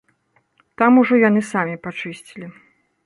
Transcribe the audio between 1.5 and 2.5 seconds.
самі пачысцілі.